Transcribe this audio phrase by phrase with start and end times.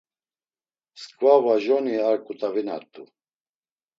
[0.93, 3.03] Msǩva, vajoni ar ǩutavinart̆u.